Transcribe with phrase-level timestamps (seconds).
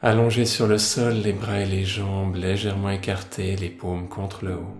[0.00, 4.54] Allongez sur le sol, les bras et les jambes légèrement écartés, les paumes contre le
[4.54, 4.76] haut.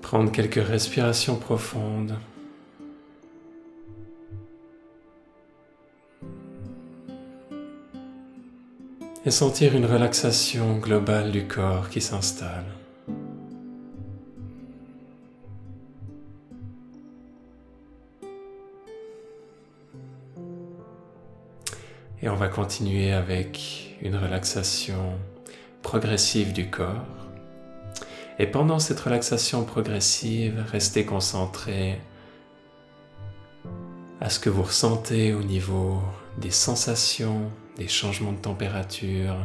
[0.00, 2.16] Prendre quelques respirations profondes.
[9.26, 12.64] Et sentir une relaxation globale du corps qui s'installe.
[22.24, 25.18] Et on va continuer avec une relaxation
[25.82, 27.04] progressive du corps.
[28.38, 32.00] Et pendant cette relaxation progressive, restez concentré
[34.22, 36.00] à ce que vous ressentez au niveau
[36.38, 39.36] des sensations, des changements de température,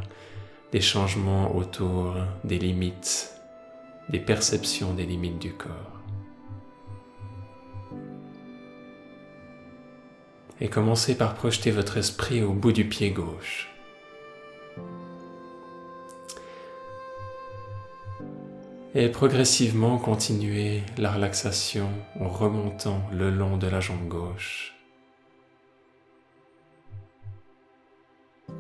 [0.72, 2.16] des changements autour
[2.46, 3.34] des limites,
[4.08, 5.99] des perceptions des limites du corps.
[10.62, 13.70] Et commencez par projeter votre esprit au bout du pied gauche.
[18.96, 24.74] Et progressivement continuez la relaxation en remontant le long de la jambe gauche.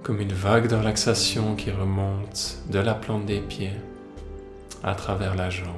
[0.04, 3.74] Comme une vague de relaxation qui remonte de la plante des pieds
[4.84, 5.74] à travers la jambe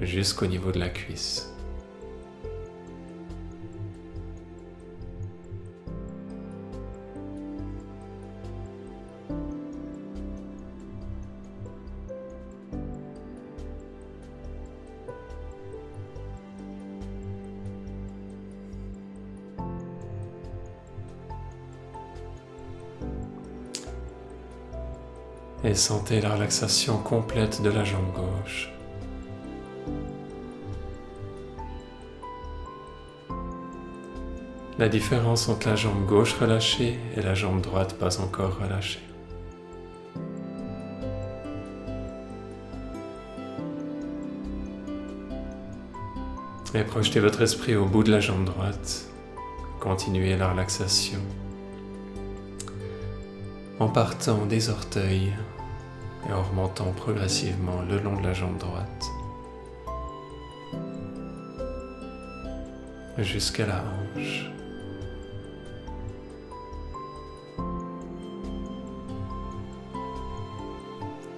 [0.00, 1.55] jusqu'au niveau de la cuisse.
[25.64, 28.70] Et sentez la relaxation complète de la jambe gauche.
[34.78, 39.00] La différence entre la jambe gauche relâchée et la jambe droite pas encore relâchée.
[46.74, 49.06] Et projetez votre esprit au bout de la jambe droite.
[49.80, 51.20] Continuez la relaxation
[53.78, 55.32] en partant des orteils
[56.28, 59.04] et en remontant progressivement le long de la jambe droite
[63.18, 64.50] jusqu'à la hanche.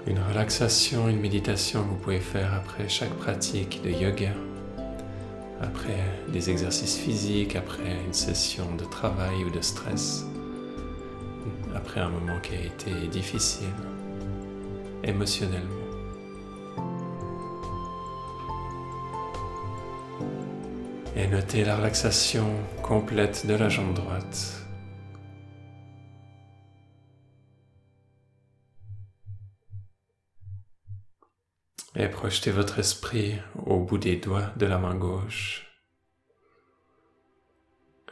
[0.06, 4.32] Une relaxation, une méditation vous pouvez faire après chaque pratique de yoga,
[5.60, 10.24] après des exercices physiques, après une session de travail ou de stress
[11.74, 13.68] après un moment qui a été difficile
[15.02, 15.74] émotionnellement.
[21.16, 22.46] Et notez la relaxation
[22.82, 24.62] complète de la jambe droite.
[31.96, 33.34] Et projetez votre esprit
[33.66, 35.66] au bout des doigts de la main gauche.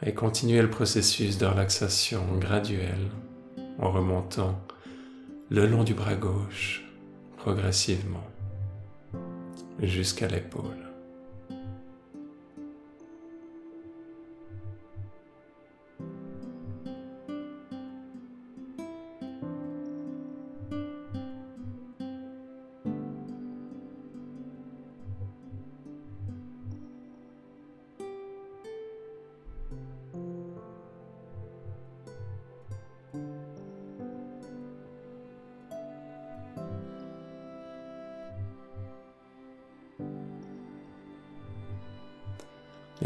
[0.01, 3.09] Et continuez le processus de relaxation graduelle
[3.79, 4.59] en remontant
[5.49, 6.83] le long du bras gauche
[7.37, 8.27] progressivement
[9.81, 10.86] jusqu'à l'épaule.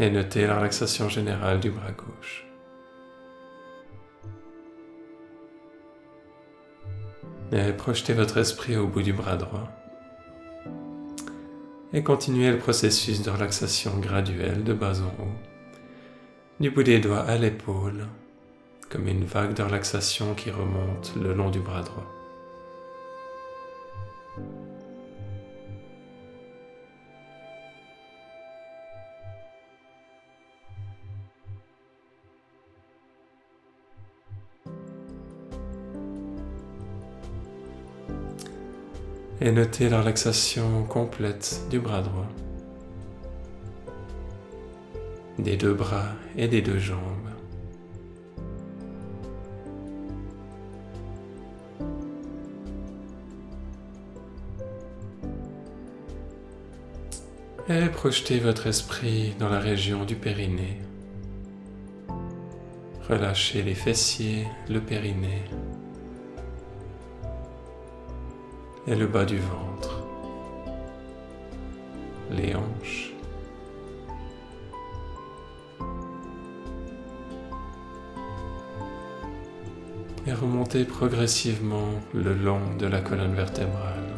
[0.02, 2.44] Et notez la relaxation générale du bras gauche.
[7.52, 9.68] Et projetez votre esprit au bout du bras droit.
[11.92, 15.38] Et continuez le processus de relaxation graduelle de bas en haut,
[16.58, 18.08] du bout des doigts à l'épaule,
[18.88, 22.21] comme une vague de relaxation qui remonte le long du bras droit.
[39.44, 42.28] Et notez la relaxation complète du bras droit,
[45.36, 47.00] des deux bras et des deux jambes.
[57.68, 60.78] Et projetez votre esprit dans la région du périnée,
[63.08, 65.42] Relâchez les fessiers, le périnée
[68.92, 70.04] et le bas du ventre,
[72.30, 73.10] les hanches.
[80.26, 84.10] Et remontez progressivement le long de la colonne vertébrale.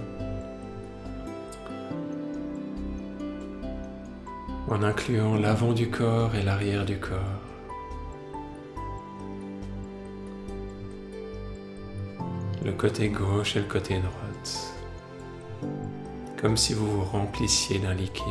[4.69, 7.54] En incluant l'avant du corps et l'arrière du corps.
[12.65, 14.75] Le côté gauche et le côté droite,
[16.41, 18.25] comme si vous vous remplissiez d'un liquide,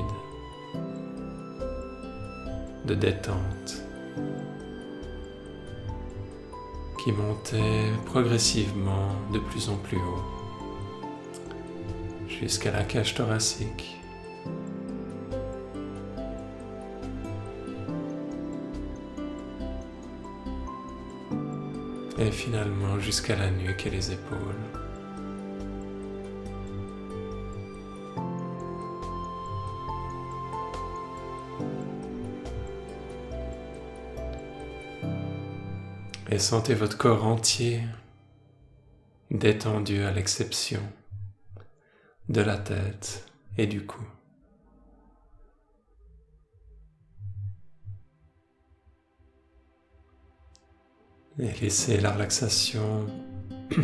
[2.85, 3.83] de détente,
[7.03, 10.23] qui montait progressivement de plus en plus haut,
[12.27, 14.02] jusqu'à la cage thoracique.
[22.25, 24.39] Et finalement jusqu'à la nuque et les épaules.
[36.31, 37.81] Et sentez votre corps entier
[39.29, 40.81] détendu à l'exception
[42.29, 43.25] de la tête
[43.57, 44.01] et du cou.
[51.39, 53.07] Et laissez la relaxation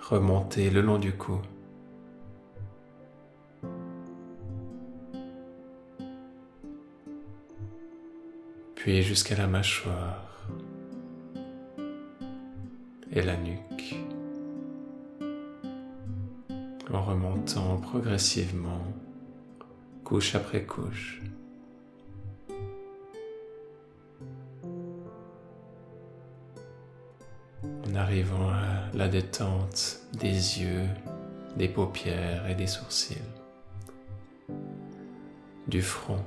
[0.00, 1.40] remonter le long du cou.
[8.74, 10.48] Puis jusqu'à la mâchoire
[13.12, 13.96] et la nuque.
[16.92, 18.84] En remontant progressivement,
[20.04, 21.22] couche après couche.
[28.02, 30.88] Arrivant à la détente des yeux,
[31.56, 33.28] des paupières et des sourcils,
[35.68, 36.24] du front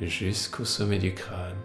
[0.00, 1.62] jusqu'au sommet du crâne.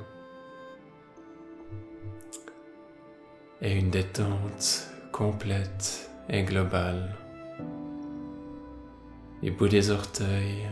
[3.63, 7.15] Et une détente complète et globale.
[9.41, 10.67] Du bout des orteils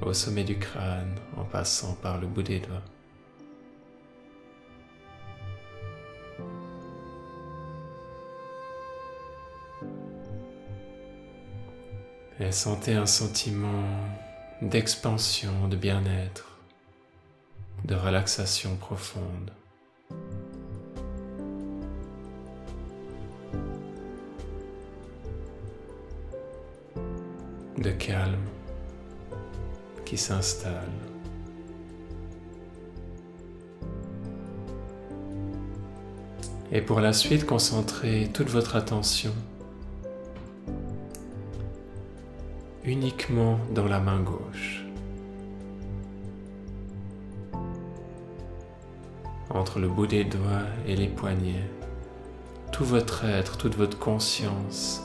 [0.00, 2.82] au sommet du crâne en passant par le bout des doigts.
[12.44, 13.84] Et sentez un sentiment
[14.62, 16.58] d'expansion, de bien-être,
[17.84, 19.52] de relaxation profonde.
[27.78, 28.38] de calme
[30.04, 30.92] qui s'installe.
[36.70, 39.34] Et pour la suite, concentrez toute votre attention
[42.84, 44.84] uniquement dans la main gauche.
[49.50, 51.70] Entre le bout des doigts et les poignets,
[52.72, 55.02] tout votre être, toute votre conscience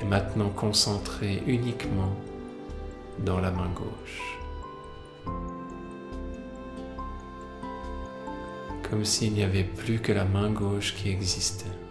[0.00, 2.12] est maintenant concentré uniquement
[3.20, 4.38] dans la main gauche.
[8.90, 11.83] Comme s'il n'y avait plus que la main gauche qui existait.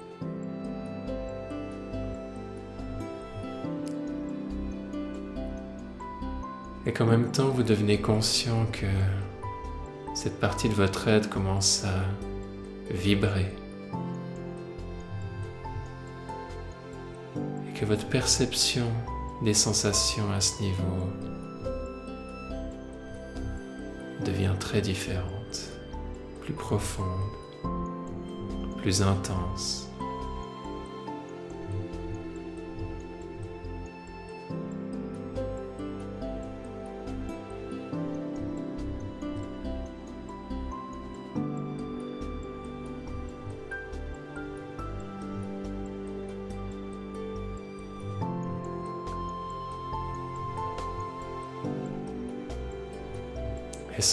[6.93, 8.85] Et qu'en même temps vous devenez conscient que
[10.13, 13.51] cette partie de votre être commence à vibrer
[17.67, 18.85] et que votre perception
[19.43, 21.09] des sensations à ce niveau
[24.23, 25.71] devient très différente,
[26.41, 27.07] plus profonde,
[28.77, 29.89] plus intense.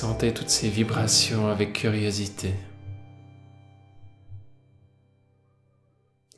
[0.00, 2.54] Sentez toutes ces vibrations avec curiosité.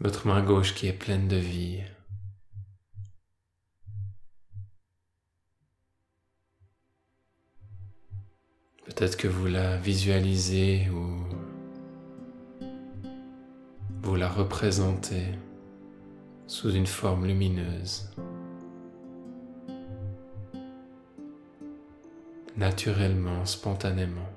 [0.00, 1.78] Votre main gauche qui est pleine de vie.
[8.85, 11.25] Peut-être que vous la visualisez ou
[14.02, 15.38] vous la représentez
[16.49, 18.11] sous une forme lumineuse.
[22.62, 24.31] Naturellement, spontanément.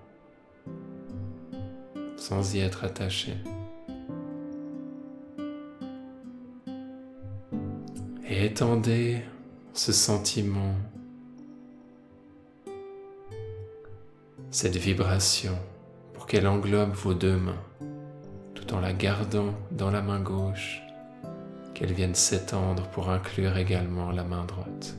[2.17, 3.33] sans y être attaché.
[8.27, 9.21] Et étendez
[9.73, 10.73] ce sentiment,
[14.49, 15.55] cette vibration
[16.13, 17.63] pour qu'elle englobe vos deux mains,
[18.55, 20.81] tout en la gardant dans la main gauche,
[21.75, 24.95] qu'elle vienne s'étendre pour inclure également la main droite.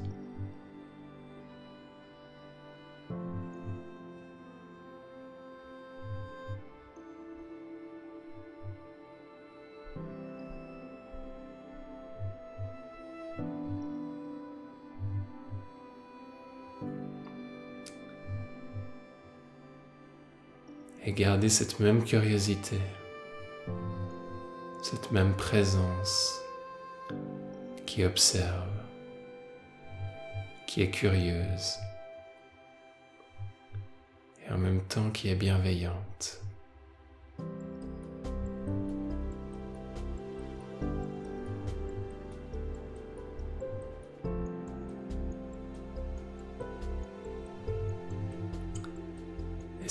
[21.07, 22.81] Et gardez cette même curiosité,
[24.83, 26.41] cette même présence
[27.87, 28.69] qui observe,
[30.67, 31.77] qui est curieuse
[34.45, 36.41] et en même temps qui est bienveillante.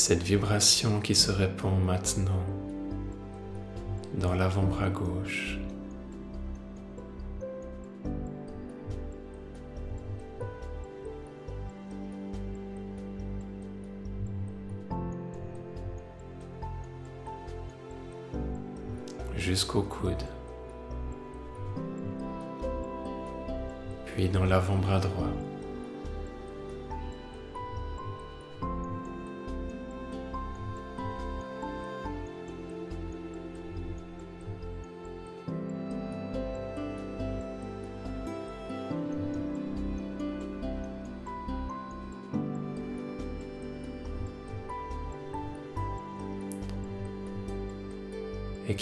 [0.07, 2.45] Cette vibration qui se répand maintenant
[4.13, 5.57] dans l'avant-bras gauche.
[19.35, 20.23] jusqu'au coude,
[24.05, 25.54] puis dans l'avant-bras droit.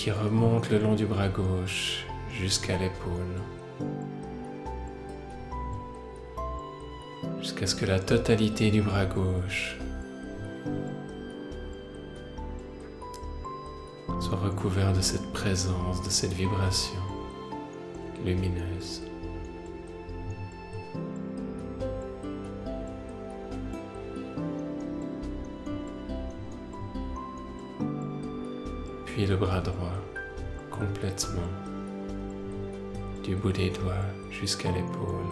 [0.03, 3.39] Qui remonte le long du bras gauche jusqu'à l'épaule.
[7.39, 9.77] Jusqu'à ce que la totalité du bras gauche
[14.19, 16.99] soit recouvert de cette présence, de cette vibration
[18.25, 19.03] lumineuse.
[29.13, 29.92] puis le bras droit
[30.85, 31.41] complètement
[33.23, 33.93] du bout des doigts
[34.31, 35.25] jusqu'à l'épaule.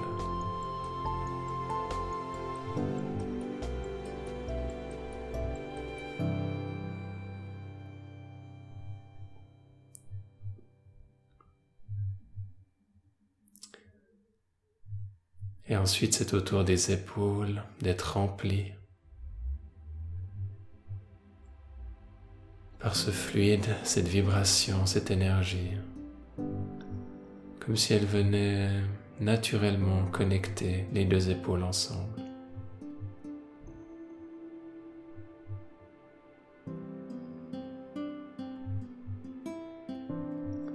[15.68, 18.74] Et ensuite, c'est autour des épaules d'être rempli
[22.82, 25.72] par ce fluide, cette vibration, cette énergie,
[27.60, 28.70] comme si elle venait
[29.20, 32.22] naturellement connecter les deux épaules ensemble.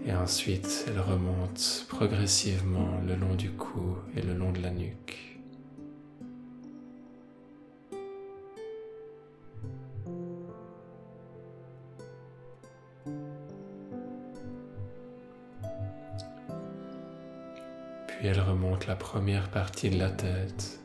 [0.06, 5.36] Et ensuite, elle remonte progressivement le long du cou et le long de la nuque.
[18.26, 20.80] Elle remonte la première partie de la tête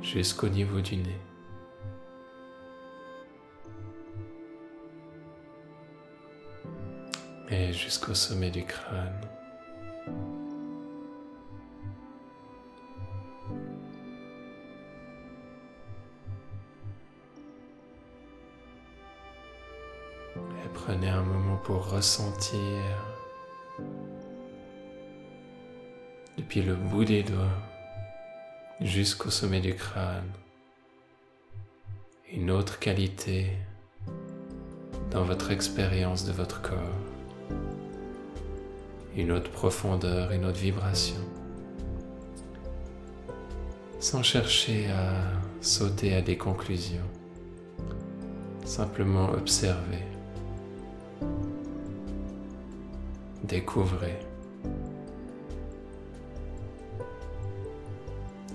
[0.00, 1.20] jusqu'au niveau du nez.
[7.50, 9.20] Et jusqu'au sommet du crâne.
[20.36, 23.09] Et prenez un moment pour ressentir
[26.50, 27.62] depuis le bout des doigts
[28.80, 30.32] jusqu'au sommet du crâne.
[32.32, 33.52] Une autre qualité
[35.12, 37.06] dans votre expérience de votre corps.
[39.16, 41.20] Une autre profondeur, une autre vibration.
[44.00, 45.22] Sans chercher à
[45.60, 47.10] sauter à des conclusions.
[48.64, 50.02] Simplement observer.
[53.44, 54.29] Découvrez.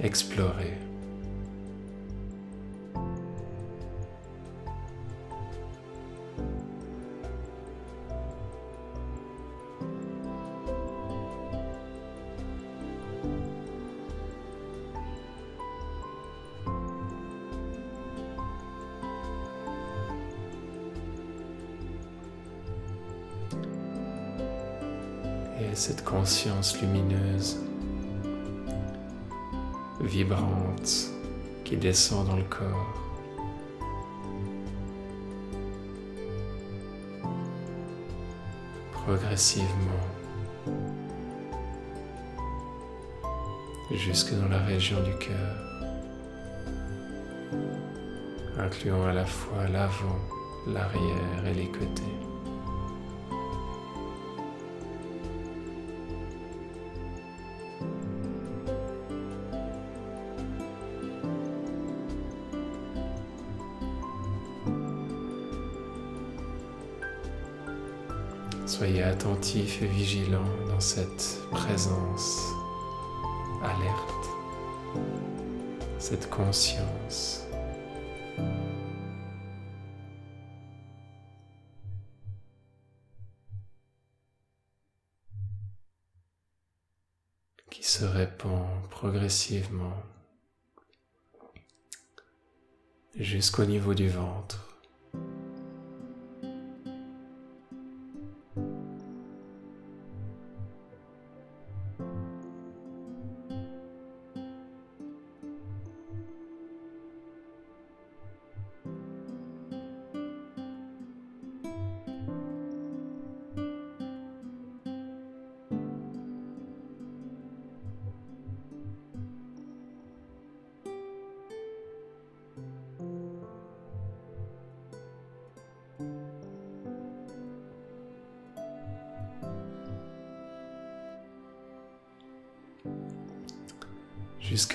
[0.02, 0.74] explorer.
[25.58, 27.58] Et cette conscience lumineuse
[30.06, 31.12] vibrante,
[31.64, 32.94] qui descend dans le corps.
[38.92, 40.06] Progressivement,
[43.92, 45.56] jusque dans la région du cœur,
[48.58, 50.20] incluant à la fois l'avant,
[50.68, 52.35] l'arrière et les côtés.
[69.54, 72.52] Et vigilant dans cette présence
[73.62, 74.30] alerte,
[76.00, 77.44] cette conscience.
[87.70, 90.02] qui se répand progressivement
[93.16, 94.75] jusqu'au niveau du ventre.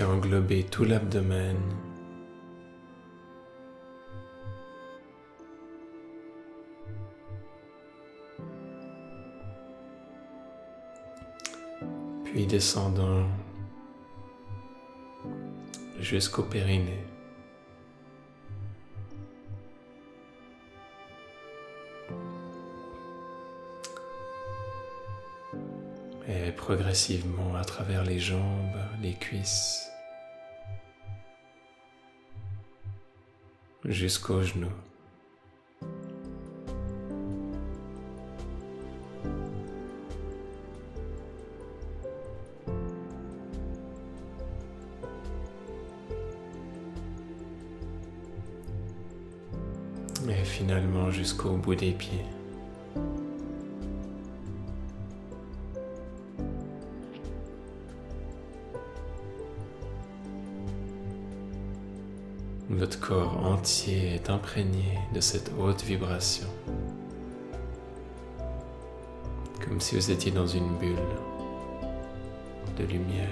[0.01, 1.57] Jusqu'à englober tout l'abdomen.
[12.25, 13.27] Puis descendant
[15.99, 17.05] jusqu'au périnée.
[26.29, 29.90] et progressivement à travers les jambes, les cuisses,
[33.91, 34.69] jusqu'aux genoux.
[50.29, 52.25] Et finalement jusqu'au bout des pieds.
[62.81, 66.47] Votre corps entier est imprégné de cette haute vibration,
[69.63, 70.97] comme si vous étiez dans une bulle
[72.79, 73.29] de lumière.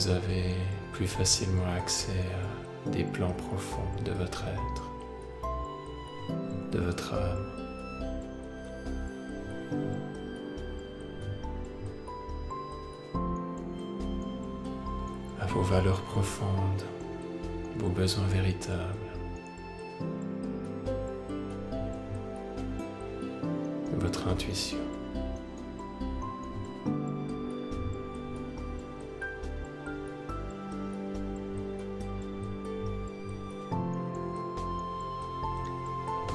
[0.00, 0.54] Vous avez
[0.92, 2.24] plus facilement accès
[2.86, 4.90] à des plans profonds de votre être,
[6.72, 7.46] de votre âme.
[15.38, 16.82] à vos valeurs profondes,
[17.76, 19.10] vos besoins véritables,
[23.98, 24.89] votre intuition.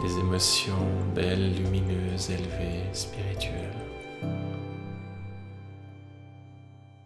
[0.05, 3.75] Des émotions belles, lumineuses, élevées, spirituelles.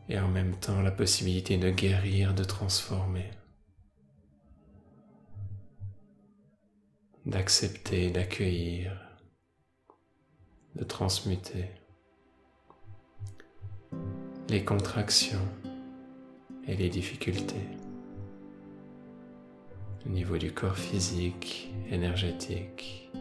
[0.09, 3.31] Et en même temps la possibilité de guérir, de transformer,
[7.25, 8.91] d'accepter, d'accueillir,
[10.75, 11.69] de transmuter
[14.49, 15.47] les contractions
[16.67, 17.67] et les difficultés
[20.05, 23.11] au niveau du corps physique, énergétique,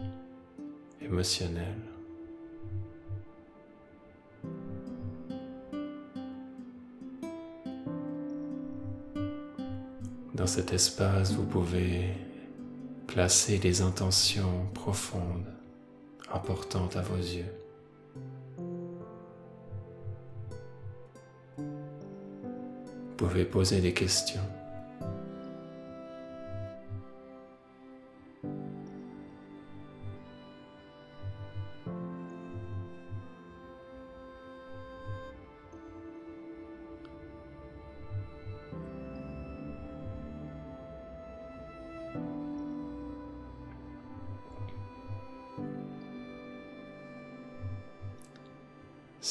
[1.01, 1.75] émotionnel.
[10.33, 12.13] Dans cet espace, vous pouvez
[13.07, 15.51] placer des intentions profondes,
[16.31, 17.51] importantes à vos yeux.
[21.57, 24.39] Vous pouvez poser des questions.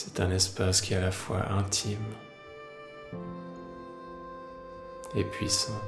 [0.01, 1.99] C'est un espace qui est à la fois intime
[5.17, 5.81] et puissant.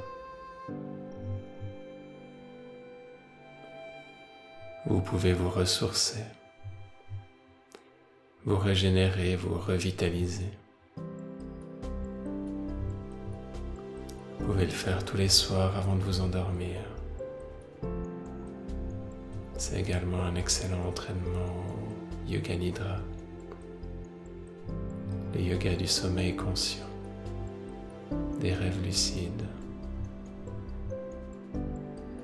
[4.85, 6.25] Vous pouvez vous ressourcer,
[8.43, 10.51] vous régénérer, vous revitaliser.
[14.39, 16.81] Vous pouvez le faire tous les soirs avant de vous endormir.
[19.57, 21.55] C'est également un excellent entraînement
[22.27, 22.97] au Yoga Nidra,
[25.33, 26.85] le yoga du sommeil conscient,
[28.39, 29.45] des rêves lucides.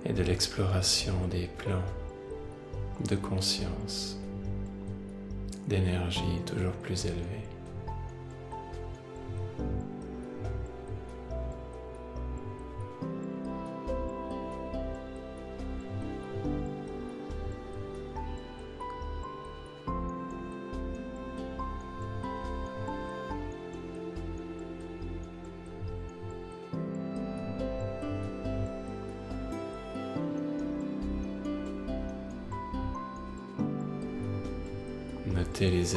[0.05, 1.83] Et de l'exploration des plans
[3.09, 4.17] de conscience,
[5.67, 7.46] d'énergie toujours plus élevée.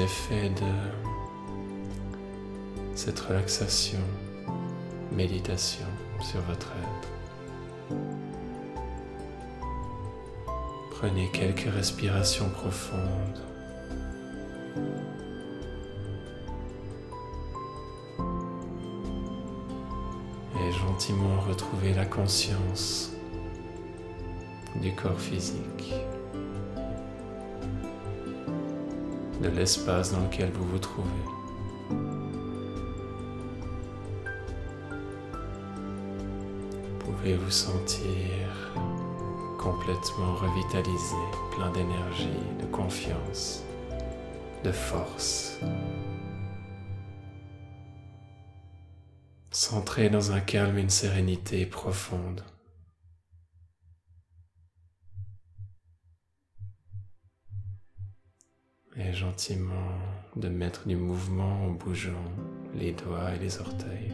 [0.00, 0.72] Les effets de
[2.94, 3.98] cette relaxation,
[5.12, 5.86] méditation
[6.20, 7.08] sur votre être.
[10.90, 13.40] Prenez quelques respirations profondes.
[20.56, 23.12] Et gentiment retrouvez la conscience
[24.80, 25.94] du corps physique.
[29.40, 31.08] De l'espace dans lequel vous vous trouvez.
[36.88, 38.72] Vous pouvez vous sentir
[39.58, 41.16] complètement revitalisé,
[41.54, 42.28] plein d'énergie,
[42.60, 43.62] de confiance,
[44.64, 45.58] de force.
[49.50, 52.42] Centré dans un calme et une sérénité profonde.
[59.12, 59.98] Gentiment
[60.36, 62.24] de mettre du mouvement en bougeant
[62.74, 64.12] les doigts et les orteils.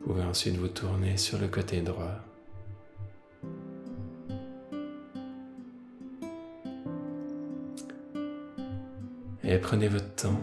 [0.00, 2.20] Vous pouvez ensuite vous tourner sur le côté droit.
[9.42, 10.40] Et prenez votre temps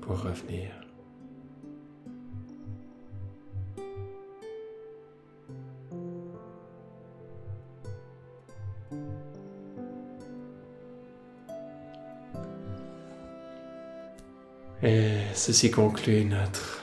[0.00, 0.87] pour revenir.
[15.48, 16.82] Ceci conclut notre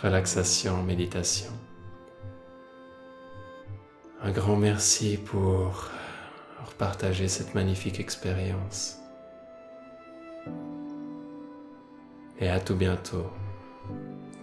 [0.00, 1.50] relaxation, méditation.
[4.22, 5.90] Un grand merci pour
[6.78, 8.96] partager cette magnifique expérience.
[12.38, 13.26] Et à tout bientôt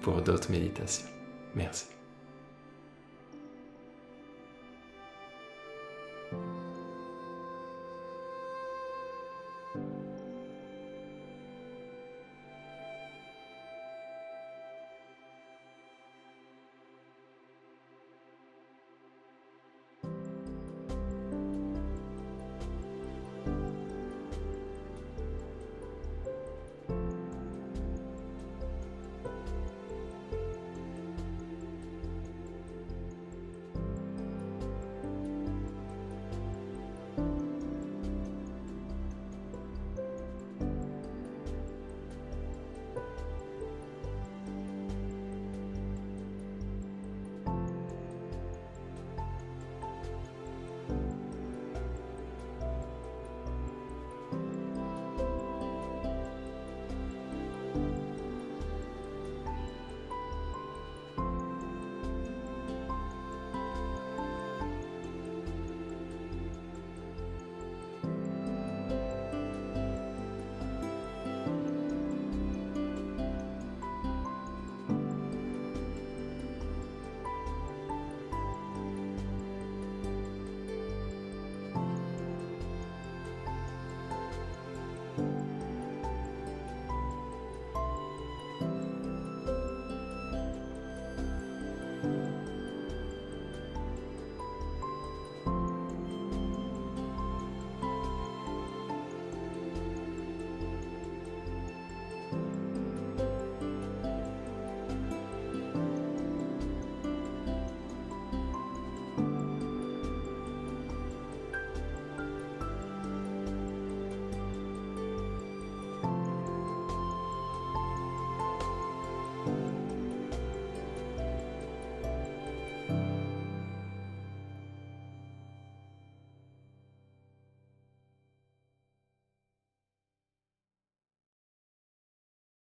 [0.01, 1.07] pour d'autres méditations.
[1.55, 1.85] Merci.